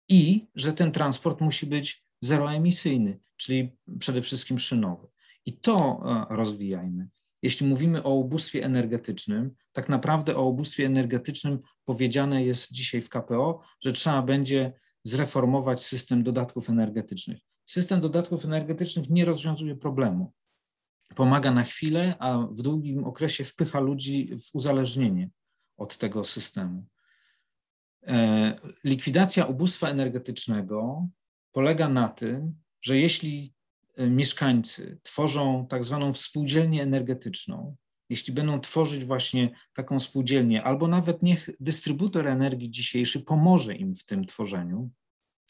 i 0.09 0.47
że 0.55 0.73
ten 0.73 0.91
transport 0.91 1.41
musi 1.41 1.65
być 1.65 2.05
zeroemisyjny, 2.21 3.19
czyli 3.37 3.77
przede 3.99 4.21
wszystkim 4.21 4.59
szynowy. 4.59 5.07
I 5.45 5.57
to 5.57 6.03
e, 6.05 6.35
rozwijajmy. 6.35 7.07
Jeśli 7.41 7.67
mówimy 7.67 8.03
o 8.03 8.13
ubóstwie 8.13 8.65
energetycznym, 8.65 9.55
tak 9.71 9.89
naprawdę 9.89 10.35
o 10.35 10.45
ubóstwie 10.45 10.85
energetycznym 10.85 11.59
powiedziane 11.85 12.43
jest 12.43 12.71
dzisiaj 12.71 13.01
w 13.01 13.09
KPO, 13.09 13.61
że 13.81 13.93
trzeba 13.93 14.21
będzie 14.21 14.73
zreformować 15.03 15.83
system 15.83 16.23
dodatków 16.23 16.69
energetycznych. 16.69 17.39
System 17.65 18.01
dodatków 18.01 18.45
energetycznych 18.45 19.09
nie 19.09 19.25
rozwiązuje 19.25 19.75
problemu. 19.75 20.33
Pomaga 21.15 21.51
na 21.51 21.63
chwilę, 21.63 22.15
a 22.19 22.47
w 22.51 22.61
długim 22.61 23.03
okresie 23.03 23.43
wpycha 23.43 23.79
ludzi 23.79 24.35
w 24.37 24.55
uzależnienie 24.55 25.29
od 25.77 25.97
tego 25.97 26.23
systemu. 26.23 26.85
E, 28.07 28.59
likwidacja 28.83 29.45
ubóstwa 29.45 29.89
energetycznego 29.89 31.07
polega 31.51 31.89
na 31.89 32.09
tym, 32.09 32.55
że 32.81 32.97
jeśli 32.97 33.53
mieszkańcy 33.99 34.99
tworzą 35.03 35.67
tak 35.69 35.83
zwaną 35.83 36.13
współdzielnię 36.13 36.83
energetyczną, 36.83 37.75
jeśli 38.09 38.33
będą 38.33 38.59
tworzyć 38.59 39.05
właśnie 39.05 39.51
taką 39.73 39.99
spółdzielnię, 39.99 40.63
albo 40.63 40.87
nawet 40.87 41.23
niech 41.23 41.49
dystrybutor 41.59 42.27
energii 42.27 42.71
dzisiejszy 42.71 43.19
pomoże 43.19 43.75
im 43.75 43.93
w 43.93 44.05
tym 44.05 44.25
tworzeniu, 44.25 44.89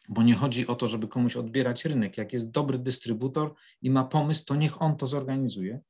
bo 0.10 0.24
nie 0.24 0.36
chodzi 0.36 0.68
o 0.68 0.76
to, 0.76 0.88
żeby 0.88 1.08
komuś 1.08 1.36
odbierać 1.36 1.86
rynek. 1.86 2.18
Jak 2.18 2.34
jest 2.34 2.52
dobry 2.52 2.80
dystrybutor 2.80 3.54
i 3.82 3.90
ma 3.90 4.04
pomysł, 4.04 4.46
to 4.46 4.56
niech 4.56 4.82
on 4.82 4.98
to 4.98 5.08
zorganizuje. 5.08 5.82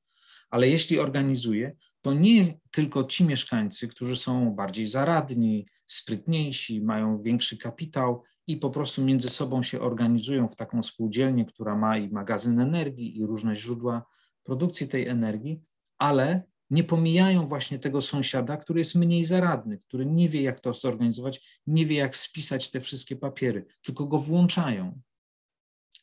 Ale 0.50 0.70
jeśli 0.70 1.00
organizuje, 1.00 1.76
to 2.02 2.14
nie 2.14 2.60
tylko 2.72 3.04
ci 3.04 3.24
mieszkańcy, 3.24 3.88
którzy 3.88 4.16
są 4.16 4.52
bardziej 4.52 4.88
zaradni, 4.88 5.66
sprytniejsi, 5.86 6.82
mają 6.82 7.18
większy 7.18 7.58
kapitał 7.58 8.24
i 8.50 8.58
po 8.58 8.70
prostu 8.70 9.04
między 9.04 9.30
sobą 9.30 9.64
się 9.64 9.80
organizują 9.82 10.48
w 10.48 10.56
taką 10.56 10.84
spółdzielnię, 10.84 11.46
która 11.46 11.76
ma 11.76 11.98
i 11.98 12.10
magazyn 12.10 12.60
energii, 12.60 13.18
i 13.18 13.26
różne 13.26 13.56
źródła 13.56 14.06
produkcji 14.44 14.88
tej 14.88 15.08
energii, 15.08 15.64
ale 15.98 16.44
nie 16.70 16.84
pomijają 16.84 17.46
właśnie 17.46 17.80
tego 17.80 18.02
sąsiada, 18.02 18.58
który 18.58 18.80
jest 18.80 18.96
mniej 18.96 19.26
zaradny, 19.26 19.78
który 19.78 20.06
nie 20.06 20.30
wie, 20.30 20.42
jak 20.42 20.60
to 20.60 20.74
zorganizować, 20.74 21.62
nie 21.68 21.86
wie, 21.86 21.96
jak 21.96 22.18
spisać 22.18 22.70
te 22.70 22.80
wszystkie 22.80 23.16
papiery, 23.16 23.66
tylko 23.82 24.06
go 24.06 24.18
włączają. 24.18 25.02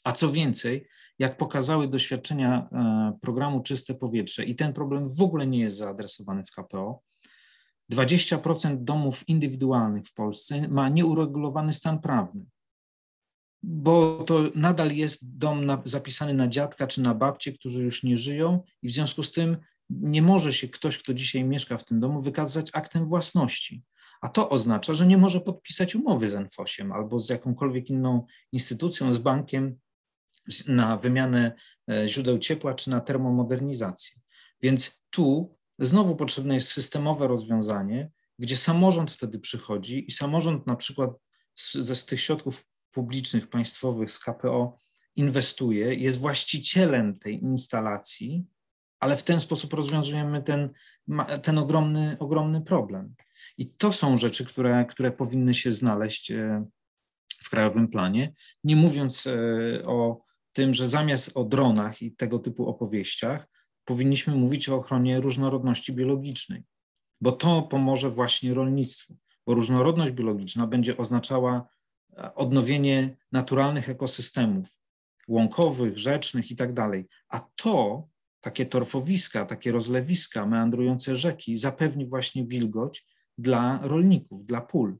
A 0.04 0.12
co 0.12 0.32
więcej, 0.32 0.86
jak 1.18 1.36
pokazały 1.36 1.88
doświadczenia 1.88 2.68
e, 2.72 3.18
programu 3.22 3.62
Czyste 3.62 3.94
Powietrze, 3.94 4.44
i 4.44 4.56
ten 4.56 4.72
problem 4.72 5.04
w 5.16 5.22
ogóle 5.22 5.46
nie 5.46 5.60
jest 5.60 5.76
zaadresowany 5.76 6.42
w 6.44 6.50
KPO, 6.50 7.02
20% 7.92 8.84
domów 8.84 9.28
indywidualnych 9.28 10.06
w 10.06 10.14
Polsce 10.14 10.68
ma 10.68 10.88
nieuregulowany 10.88 11.72
stan 11.72 12.00
prawny, 12.00 12.46
bo 13.62 14.24
to 14.24 14.42
nadal 14.54 14.92
jest 14.92 15.38
dom 15.38 15.66
na, 15.66 15.82
zapisany 15.84 16.34
na 16.34 16.48
dziadka 16.48 16.86
czy 16.86 17.02
na 17.02 17.14
babcię, 17.14 17.52
którzy 17.52 17.82
już 17.82 18.02
nie 18.02 18.16
żyją, 18.16 18.62
i 18.82 18.88
w 18.88 18.92
związku 18.92 19.22
z 19.22 19.32
tym 19.32 19.56
nie 19.90 20.22
może 20.22 20.52
się 20.52 20.68
ktoś, 20.68 20.98
kto 20.98 21.14
dzisiaj 21.14 21.44
mieszka 21.44 21.76
w 21.76 21.84
tym 21.84 22.00
domu, 22.00 22.20
wykazać 22.20 22.70
aktem 22.72 23.06
własności. 23.06 23.82
A 24.20 24.28
to 24.28 24.50
oznacza, 24.50 24.94
że 24.94 25.06
nie 25.06 25.18
może 25.18 25.40
podpisać 25.40 25.94
umowy 25.94 26.28
z 26.28 26.34
NFOŚiem 26.34 26.92
albo 26.92 27.20
z 27.20 27.28
jakąkolwiek 27.28 27.90
inną 27.90 28.26
instytucją, 28.52 29.12
z 29.12 29.18
bankiem, 29.18 29.78
na 30.66 30.96
wymianę 30.96 31.52
e, 31.90 32.08
źródeł 32.08 32.38
ciepła 32.38 32.74
czy 32.74 32.90
na 32.90 33.00
termomodernizację. 33.00 34.20
Więc 34.62 35.02
tu 35.10 35.55
znowu 35.78 36.16
potrzebne 36.16 36.54
jest 36.54 36.68
systemowe 36.68 37.26
rozwiązanie, 37.26 38.10
gdzie 38.38 38.56
samorząd 38.56 39.10
wtedy 39.10 39.38
przychodzi 39.38 40.04
i 40.08 40.10
samorząd 40.10 40.66
na 40.66 40.76
przykład 40.76 41.10
ze 41.72 41.96
z 41.96 42.06
tych 42.06 42.20
środków 42.20 42.68
publicznych, 42.90 43.48
państwowych, 43.48 44.12
z 44.12 44.18
KPO 44.18 44.76
inwestuje, 45.16 45.94
jest 45.94 46.18
właścicielem 46.18 47.18
tej 47.18 47.44
instalacji, 47.44 48.44
ale 49.00 49.16
w 49.16 49.24
ten 49.24 49.40
sposób 49.40 49.72
rozwiązujemy 49.72 50.42
ten, 50.42 50.70
ten 51.42 51.58
ogromny, 51.58 52.16
ogromny 52.18 52.60
problem. 52.60 53.14
I 53.58 53.70
to 53.70 53.92
są 53.92 54.16
rzeczy, 54.16 54.44
które, 54.44 54.84
które 54.84 55.12
powinny 55.12 55.54
się 55.54 55.72
znaleźć 55.72 56.30
e, 56.30 56.66
w 57.42 57.50
krajowym 57.50 57.88
planie, 57.88 58.32
nie 58.64 58.76
mówiąc 58.76 59.26
e, 59.26 59.32
o 59.86 60.24
tym, 60.52 60.74
że 60.74 60.86
zamiast 60.86 61.36
o 61.36 61.44
dronach 61.44 62.02
i 62.02 62.12
tego 62.12 62.38
typu 62.38 62.68
opowieściach, 62.68 63.48
powinniśmy 63.86 64.34
mówić 64.34 64.68
o 64.68 64.76
ochronie 64.76 65.20
różnorodności 65.20 65.92
biologicznej, 65.92 66.62
bo 67.20 67.32
to 67.32 67.62
pomoże 67.62 68.10
właśnie 68.10 68.54
rolnictwu, 68.54 69.16
bo 69.46 69.54
różnorodność 69.54 70.12
biologiczna 70.12 70.66
będzie 70.66 70.96
oznaczała 70.96 71.68
e, 72.18 72.34
odnowienie 72.34 73.16
naturalnych 73.32 73.88
ekosystemów 73.88 74.80
łąkowych, 75.28 75.98
rzecznych 75.98 76.50
i 76.50 76.56
tak 76.56 76.72
dalej. 76.72 77.06
A 77.28 77.40
to, 77.56 78.08
takie 78.40 78.66
torfowiska, 78.66 79.46
takie 79.46 79.72
rozlewiska, 79.72 80.46
meandrujące 80.46 81.16
rzeki, 81.16 81.56
zapewni 81.56 82.06
właśnie 82.06 82.44
wilgoć 82.44 83.06
dla 83.38 83.80
rolników, 83.82 84.46
dla 84.46 84.60
pól. 84.60 84.96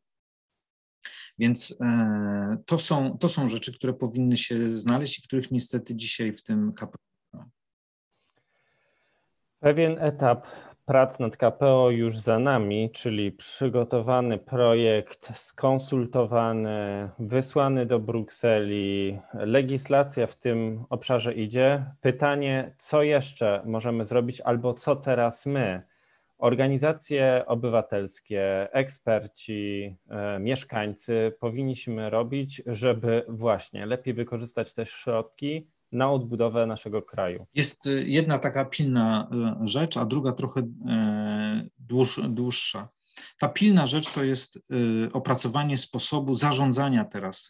Więc 1.38 1.76
e, 1.80 2.56
to 2.66 2.78
są, 2.78 3.18
to 3.18 3.28
są 3.28 3.48
rzeczy, 3.48 3.72
które 3.72 3.92
powinny 3.92 4.36
się 4.36 4.70
znaleźć 4.70 5.18
i 5.18 5.22
których 5.22 5.50
niestety 5.50 5.96
dzisiaj 5.96 6.32
w 6.32 6.42
tym 6.42 6.72
KPO 6.72 7.05
Pewien 9.66 9.98
etap 10.00 10.46
prac 10.84 11.18
nad 11.20 11.36
KPO 11.36 11.90
już 11.90 12.18
za 12.18 12.38
nami, 12.38 12.90
czyli 12.90 13.32
przygotowany 13.32 14.38
projekt, 14.38 15.38
skonsultowany, 15.38 17.08
wysłany 17.18 17.86
do 17.86 17.98
Brukseli, 17.98 19.18
legislacja 19.34 20.26
w 20.26 20.36
tym 20.36 20.84
obszarze 20.90 21.34
idzie. 21.34 21.84
Pytanie, 22.00 22.74
co 22.78 23.02
jeszcze 23.02 23.62
możemy 23.64 24.04
zrobić, 24.04 24.40
albo 24.40 24.74
co 24.74 24.96
teraz 24.96 25.46
my, 25.46 25.82
organizacje 26.38 27.44
obywatelskie, 27.46 28.68
eksperci, 28.72 29.96
e, 30.08 30.38
mieszkańcy, 30.38 31.36
powinniśmy 31.40 32.10
robić, 32.10 32.62
żeby 32.66 33.24
właśnie 33.28 33.86
lepiej 33.86 34.14
wykorzystać 34.14 34.74
te 34.74 34.86
środki 34.86 35.66
na 35.92 36.10
odbudowę 36.10 36.66
naszego 36.66 37.02
kraju. 37.02 37.46
Jest 37.54 37.86
y, 37.86 38.04
jedna 38.06 38.38
taka 38.38 38.64
pilna 38.64 39.28
y, 39.62 39.66
rzecz, 39.66 39.96
a 39.96 40.04
druga 40.04 40.32
trochę 40.32 40.60
e, 40.88 41.68
dłuższa. 42.28 42.88
Ta 43.38 43.48
pilna 43.48 43.86
rzecz 43.86 44.12
to 44.12 44.24
jest 44.24 44.56
y, 44.56 44.60
opracowanie 45.12 45.76
sposobu 45.78 46.34
zarządzania 46.34 47.04
teraz 47.04 47.48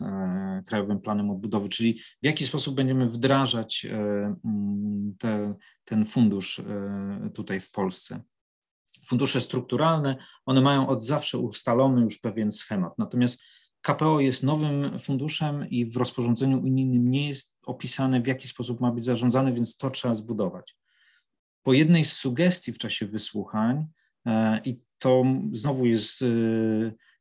Krajowym 0.68 1.00
Planem 1.00 1.30
Odbudowy, 1.30 1.68
czyli 1.68 1.98
w 2.22 2.24
jaki 2.24 2.46
sposób 2.46 2.74
będziemy 2.74 3.06
wdrażać 3.06 3.86
mm, 3.90 5.14
te, 5.18 5.54
ten 5.84 6.04
fundusz 6.04 6.62
tutaj 7.34 7.60
w 7.60 7.70
Polsce. 7.70 8.20
Fundusze 9.06 9.40
strukturalne, 9.40 10.16
one 10.46 10.60
mają 10.60 10.88
od 10.88 11.04
zawsze 11.04 11.38
ustalony 11.38 12.02
już 12.02 12.18
pewien 12.18 12.52
schemat. 12.52 12.98
Natomiast 12.98 13.42
KPO 13.86 14.20
jest 14.20 14.42
nowym 14.42 14.98
funduszem 14.98 15.70
i 15.70 15.84
w 15.84 15.96
rozporządzeniu 15.96 16.58
unijnym 16.58 17.10
nie 17.10 17.28
jest 17.28 17.56
opisane, 17.66 18.20
w 18.20 18.26
jaki 18.26 18.48
sposób 18.48 18.80
ma 18.80 18.92
być 18.92 19.04
zarządzany, 19.04 19.52
więc 19.52 19.76
to 19.76 19.90
trzeba 19.90 20.14
zbudować. 20.14 20.76
Po 21.62 21.72
jednej 21.72 22.04
z 22.04 22.12
sugestii 22.12 22.72
w 22.72 22.78
czasie 22.78 23.06
wysłuchań, 23.06 23.86
e, 24.26 24.60
i 24.64 24.80
to 24.98 25.24
znowu 25.52 25.86
jest 25.86 26.22
e, 26.22 26.26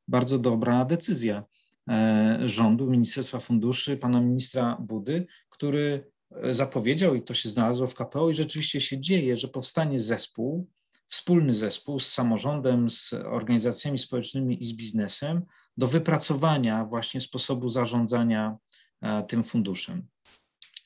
bardzo 0.08 0.40
dobra 0.40 0.86
decyzja 0.86 1.44
e, 1.90 2.40
rządu, 2.46 2.90
Ministerstwa 2.90 3.40
Funduszy, 3.40 3.98
pana 3.98 4.22
ministra 4.22 4.78
Budy, 4.80 5.28
który 5.50 6.12
zapowiedział, 6.52 7.16
i 7.16 7.22
to 7.22 7.34
się 7.34 7.50
znalazło 7.50 7.88
w 7.88 7.96
KPO, 7.96 8.30
i 8.30 8.36
rzeczywiście 8.36 8.82
się 8.82 9.00
dzieje, 9.00 9.38
że 9.38 9.48
powstanie 9.48 10.00
zespół, 10.00 10.68
wspólny 11.06 11.54
zespół 11.54 12.00
z 12.00 12.12
samorządem, 12.12 12.90
z 12.90 13.14
organizacjami 13.14 13.98
społecznymi 13.98 14.64
i 14.64 14.66
z 14.66 14.74
biznesem, 14.74 15.46
do 15.78 15.88
wypracowania 15.88 16.86
właśnie 16.86 17.22
sposobu 17.22 17.70
zarządzania 17.70 18.58
e, 19.02 19.24
tym 19.24 19.44
funduszem. 19.44 20.08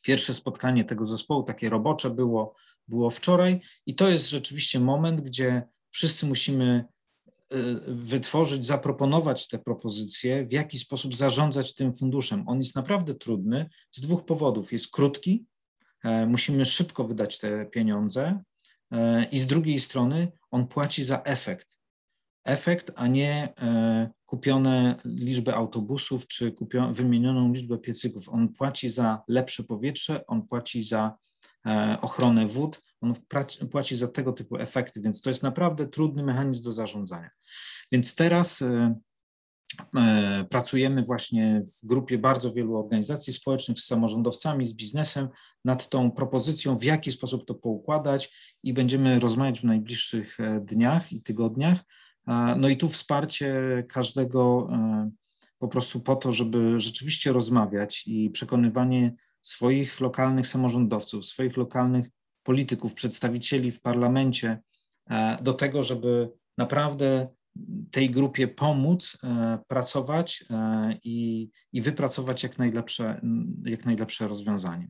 Pierwsze 0.01 0.34
spotkanie 0.34 0.86
tego 0.86 1.05
zespołu, 1.05 1.43
takie 1.43 1.69
robocze, 1.69 2.10
było, 2.10 2.55
było 2.88 3.10
wczoraj, 3.10 3.60
i 3.86 3.96
to 3.96 4.10
jest 4.10 4.29
rzeczywiście 4.29 4.79
moment, 4.79 5.22
gdzie 5.22 5.63
wszyscy 5.89 6.25
musimy 6.25 6.86
e, 7.50 7.58
wytworzyć, 7.88 8.65
zaproponować 8.65 9.48
te 9.48 9.60
propozycje, 9.60 10.46
w 10.46 10.51
jaki 10.51 10.79
sposób 10.79 11.15
zarządzać 11.15 11.74
tym 11.74 11.93
funduszem. 11.93 12.43
On 12.48 12.58
jest 12.58 12.75
naprawdę 12.75 13.15
trudny 13.15 13.69
z 13.91 14.01
dwóch 14.01 14.25
powodów. 14.25 14.74
Jest 14.74 14.91
krótki, 14.91 15.46
e, 16.03 16.25
musimy 16.25 16.65
szybko 16.65 17.03
wydać 17.03 17.39
te 17.39 17.65
pieniądze, 17.65 18.43
i 19.31 19.39
z 19.39 19.48
drugiej 19.48 19.79
strony 19.79 20.31
on 20.51 20.67
płaci 20.67 21.03
za 21.03 21.22
efekt 21.24 21.79
efekt, 22.43 22.91
a 22.96 23.08
nie 23.08 23.53
e, 23.62 24.10
kupione 24.25 24.96
liczbę 25.05 25.55
autobusów 25.55 26.27
czy 26.27 26.55
wymienioną 26.91 27.53
liczbę 27.53 27.77
piecyków. 27.77 28.29
On 28.29 28.50
płaci 28.50 28.89
za 28.89 29.22
lepsze 29.27 29.63
powietrze, 29.63 30.27
on 30.27 30.48
płaci 30.48 30.84
za 30.84 31.17
e, 31.65 31.97
ochronę 32.02 32.47
wód, 32.47 32.82
on 33.02 33.13
płaci 33.71 33.95
za 33.95 34.08
tego 34.08 34.34
typu 34.34 34.58
efekty, 34.58 35.02
więc 35.02 35.21
to 35.21 35.30
jest 35.30 35.43
naprawdę 35.43 35.88
trudny 35.88 36.23
mechanizm 36.23 36.63
do 36.63 36.73
zarządzania. 36.73 37.30
Więc 37.91 38.15
teraz 38.15 38.62
e, 38.62 38.95
pracujemy 40.49 41.04
właśnie 41.04 41.62
w 41.84 41.88
grupie 41.88 42.17
bardzo 42.17 42.54
wielu 42.54 42.78
organizacji 42.78 43.34
społecznych 43.34 43.80
z 43.80 43.86
samorządowcami, 43.86 44.65
z 44.65 44.73
biznesem 44.73 45.30
nad 45.65 45.89
tą 45.89 46.12
propozycją, 46.12 46.78
w 46.78 46.84
jaki 46.84 47.12
sposób 47.12 47.45
to 47.45 47.56
poukładać 47.56 48.56
i 48.63 48.73
będziemy 48.73 49.19
rozmawiać 49.19 49.60
w 49.60 49.63
najbliższych 49.63 50.38
dniach 50.62 51.13
i 51.13 51.23
tygodniach 51.23 51.84
no 52.58 52.70
i 52.70 52.78
tu 52.78 52.89
wsparcie 52.89 53.54
każdego 53.89 54.70
e, 54.72 55.12
po 55.60 55.68
prostu 55.68 56.00
po 56.00 56.15
to, 56.15 56.32
żeby 56.32 56.80
rzeczywiście 56.80 57.32
rozmawiać 57.32 58.04
i 58.08 58.30
przekonywanie 58.30 59.13
swoich 59.42 60.00
lokalnych 60.00 60.48
samorządowców, 60.48 61.26
swoich 61.26 61.58
lokalnych 61.58 62.10
polityków, 62.44 62.94
przedstawicieli 62.94 63.72
w 63.72 63.82
parlamencie 63.82 64.62
e, 65.10 65.38
do 65.42 65.54
tego, 65.54 65.84
żeby 65.84 66.32
naprawdę 66.58 67.28
tej 67.92 68.10
grupie 68.10 68.48
pomóc 68.48 69.18
e, 69.24 69.60
pracować 69.68 70.46
i, 71.04 71.50
i 71.74 71.82
wypracować 71.82 72.44
jak 72.44 72.58
najlepsze, 72.58 73.22
jak 73.65 73.86
najlepsze 73.86 74.28
rozwiązanie. 74.28 74.89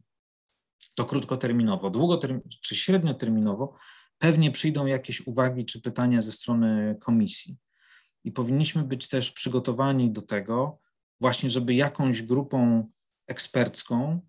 To 0.95 1.05
krótkoterminowo. 1.05 1.89
Długoterminowo 1.89 2.49
czy 2.61 2.75
średnioterminowo 2.75 3.75
pewnie 4.19 4.51
przyjdą 4.51 4.85
jakieś 4.85 5.27
uwagi 5.27 5.65
czy 5.65 5.81
pytania 5.81 6.21
ze 6.21 6.31
strony 6.31 6.95
komisji. 7.01 7.57
I 8.23 8.31
powinniśmy 8.31 8.83
być 8.83 9.07
też 9.07 9.31
przygotowani 9.31 10.11
do 10.11 10.21
tego, 10.21 10.79
właśnie, 11.21 11.49
żeby 11.49 11.73
jakąś 11.73 12.23
grupą 12.23 12.83
ekspercką, 13.27 14.21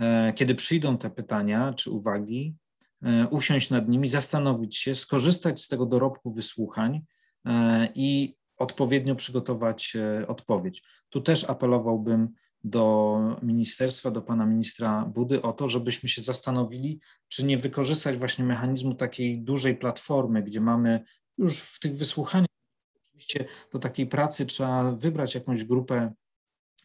e, 0.00 0.32
kiedy 0.32 0.54
przyjdą 0.54 0.98
te 0.98 1.10
pytania 1.10 1.74
czy 1.74 1.90
uwagi, 1.90 2.56
e, 3.02 3.28
usiąść 3.28 3.70
nad 3.70 3.88
nimi, 3.88 4.08
zastanowić 4.08 4.76
się, 4.76 4.94
skorzystać 4.94 5.62
z 5.62 5.68
tego 5.68 5.86
dorobku 5.86 6.30
wysłuchań 6.30 7.00
e, 7.44 7.88
i 7.94 8.36
odpowiednio 8.56 9.14
przygotować 9.14 9.96
odpowiedź. 10.28 10.82
Tu 11.08 11.20
też 11.20 11.44
apelowałbym 11.44 12.28
do 12.64 13.18
ministerstwa, 13.42 14.10
do 14.10 14.22
pana 14.22 14.46
ministra 14.46 15.04
Budy 15.04 15.42
o 15.42 15.52
to, 15.52 15.68
żebyśmy 15.68 16.08
się 16.08 16.22
zastanowili, 16.22 17.00
czy 17.28 17.44
nie 17.44 17.58
wykorzystać 17.58 18.16
właśnie 18.16 18.44
mechanizmu 18.44 18.94
takiej 18.94 19.42
dużej 19.42 19.76
platformy, 19.76 20.42
gdzie 20.42 20.60
mamy 20.60 21.04
już 21.38 21.58
w 21.60 21.80
tych 21.80 21.96
wysłuchaniach, 21.96 22.48
oczywiście 23.06 23.44
do 23.72 23.78
takiej 23.78 24.06
pracy 24.06 24.46
trzeba 24.46 24.92
wybrać 24.92 25.34
jakąś 25.34 25.64
grupę 25.64 26.12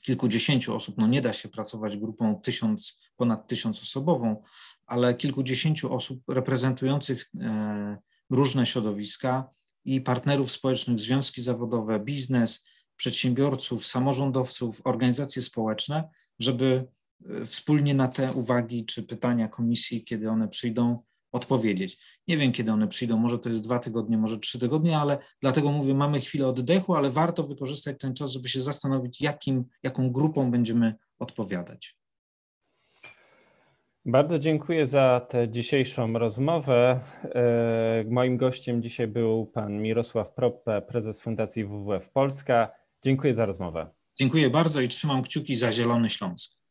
kilkudziesięciu 0.01 0.75
osób. 0.75 0.97
No 0.97 1.07
nie 1.07 1.21
da 1.21 1.33
się 1.33 1.49
pracować 1.49 1.97
grupą 1.97 2.35
tysiąc, 2.35 3.11
ponad 3.15 3.47
tysiąc 3.47 3.81
osobową, 3.81 4.43
ale 4.85 5.13
kilkudziesięciu 5.15 5.93
osób 5.93 6.23
reprezentujących 6.27 7.29
e, 7.41 7.97
różne 8.29 8.65
środowiska 8.65 9.49
i 9.85 10.01
partnerów 10.01 10.51
społecznych, 10.51 10.99
związki 10.99 11.41
zawodowe, 11.41 11.99
biznes, 11.99 12.65
przedsiębiorców, 12.95 13.85
samorządowców, 13.85 14.81
organizacje 14.83 15.41
społeczne, 15.41 16.09
żeby 16.39 16.87
e, 17.29 17.45
wspólnie 17.45 17.93
na 17.93 18.07
te 18.07 18.33
uwagi 18.33 18.85
czy 18.85 19.03
pytania 19.03 19.47
komisji, 19.47 20.03
kiedy 20.03 20.29
one 20.29 20.47
przyjdą, 20.47 20.99
odpowiedzieć. 21.33 21.97
Nie 22.27 22.37
wiem, 22.37 22.51
kiedy 22.51 22.71
one 22.71 22.87
przyjdą, 22.87 23.17
może 23.17 23.39
to 23.39 23.49
jest 23.49 23.63
dwa 23.63 23.79
tygodnie, 23.79 24.17
może 24.17 24.37
trzy 24.37 24.59
tygodnie, 24.59 24.97
ale 24.97 25.17
dlatego 25.41 25.71
mówię, 25.71 25.93
mamy 25.93 26.19
chwilę 26.19 26.47
oddechu, 26.47 26.95
ale 26.95 27.09
warto 27.09 27.43
wykorzystać 27.43 27.99
ten 27.99 28.13
czas, 28.13 28.31
żeby 28.31 28.49
się 28.49 28.61
zastanowić, 28.61 29.21
jakim, 29.21 29.63
jaką 29.83 30.11
grupą 30.11 30.51
będziemy 30.51 30.95
odpowiadać. 31.19 31.97
Bardzo 34.05 34.39
dziękuję 34.39 34.87
za 34.87 35.25
tę 35.29 35.49
dzisiejszą 35.49 36.13
rozmowę. 36.13 36.99
E, 37.23 38.03
moim 38.09 38.37
gościem 38.37 38.81
dzisiaj 38.81 39.07
był 39.07 39.45
pan 39.45 39.81
Mirosław 39.81 40.33
Proppe, 40.33 40.81
prezes 40.81 41.21
Fundacji 41.21 41.65
WWF 41.65 42.09
Polska. 42.09 42.71
Dziękuję 43.03 43.33
za 43.33 43.45
rozmowę. 43.45 43.89
Dziękuję 44.19 44.49
bardzo 44.49 44.81
i 44.81 44.87
trzymam 44.87 45.23
kciuki 45.23 45.55
za 45.55 45.71
Zielony 45.71 46.09
Śląsk. 46.09 46.62